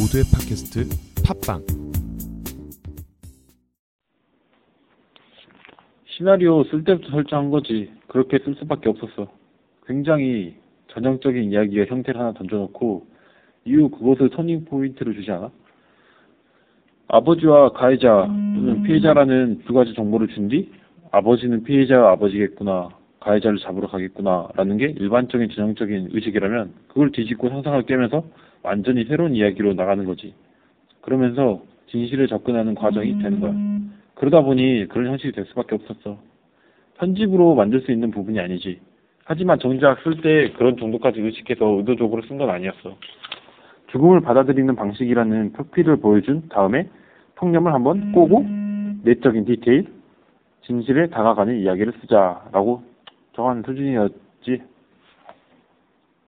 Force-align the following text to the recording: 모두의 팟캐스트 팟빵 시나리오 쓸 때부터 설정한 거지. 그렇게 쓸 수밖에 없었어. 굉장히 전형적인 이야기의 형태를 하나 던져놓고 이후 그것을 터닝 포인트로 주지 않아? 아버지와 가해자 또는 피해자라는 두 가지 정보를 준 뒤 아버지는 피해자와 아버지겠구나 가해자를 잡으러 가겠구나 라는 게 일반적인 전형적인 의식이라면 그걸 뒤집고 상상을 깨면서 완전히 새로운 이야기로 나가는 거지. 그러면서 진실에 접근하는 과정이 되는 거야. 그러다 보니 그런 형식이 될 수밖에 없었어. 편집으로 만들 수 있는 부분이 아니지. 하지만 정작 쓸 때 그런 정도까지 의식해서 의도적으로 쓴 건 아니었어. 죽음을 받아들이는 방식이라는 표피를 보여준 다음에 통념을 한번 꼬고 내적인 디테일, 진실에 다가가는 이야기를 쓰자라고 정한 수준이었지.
모두의 0.00 0.24
팟캐스트 0.32 0.88
팟빵 1.26 1.60
시나리오 6.06 6.64
쓸 6.64 6.84
때부터 6.84 7.10
설정한 7.10 7.50
거지. 7.50 7.92
그렇게 8.08 8.38
쓸 8.38 8.54
수밖에 8.54 8.88
없었어. 8.88 9.28
굉장히 9.86 10.56
전형적인 10.88 11.52
이야기의 11.52 11.86
형태를 11.88 12.18
하나 12.18 12.32
던져놓고 12.32 13.06
이후 13.66 13.90
그것을 13.90 14.30
터닝 14.30 14.64
포인트로 14.64 15.12
주지 15.12 15.30
않아? 15.32 15.50
아버지와 17.08 17.72
가해자 17.72 18.26
또는 18.26 18.82
피해자라는 18.82 19.64
두 19.66 19.74
가지 19.74 19.92
정보를 19.94 20.28
준 20.28 20.48
뒤 20.48 20.70
아버지는 21.10 21.62
피해자와 21.64 22.12
아버지겠구나 22.12 22.88
가해자를 23.20 23.58
잡으러 23.58 23.86
가겠구나 23.88 24.48
라는 24.56 24.76
게 24.78 24.86
일반적인 24.86 25.50
전형적인 25.50 26.08
의식이라면 26.12 26.72
그걸 26.88 27.12
뒤집고 27.12 27.48
상상을 27.50 27.82
깨면서 27.82 28.24
완전히 28.62 29.04
새로운 29.04 29.34
이야기로 29.34 29.74
나가는 29.74 30.04
거지. 30.04 30.34
그러면서 31.02 31.62
진실에 31.86 32.26
접근하는 32.26 32.74
과정이 32.74 33.18
되는 33.18 33.40
거야. 33.40 33.54
그러다 34.14 34.42
보니 34.42 34.86
그런 34.88 35.06
형식이 35.08 35.32
될 35.32 35.46
수밖에 35.46 35.74
없었어. 35.74 36.18
편집으로 36.98 37.54
만들 37.54 37.80
수 37.80 37.92
있는 37.92 38.10
부분이 38.10 38.38
아니지. 38.38 38.80
하지만 39.24 39.58
정작 39.58 40.00
쓸 40.02 40.20
때 40.20 40.52
그런 40.52 40.76
정도까지 40.76 41.20
의식해서 41.20 41.64
의도적으로 41.78 42.22
쓴 42.22 42.36
건 42.36 42.50
아니었어. 42.50 42.96
죽음을 43.88 44.20
받아들이는 44.20 44.76
방식이라는 44.76 45.52
표피를 45.52 45.96
보여준 45.96 46.48
다음에 46.48 46.88
통념을 47.36 47.72
한번 47.72 48.12
꼬고 48.12 48.44
내적인 49.02 49.46
디테일, 49.46 49.86
진실에 50.62 51.08
다가가는 51.08 51.58
이야기를 51.60 51.94
쓰자라고 52.00 52.82
정한 53.34 53.62
수준이었지. 53.64 54.62